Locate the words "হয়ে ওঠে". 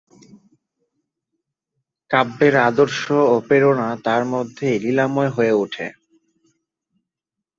5.35-5.87